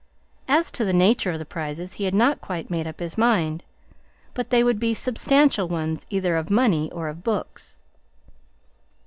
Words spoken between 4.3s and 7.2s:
but they would be substantial ones, either of money or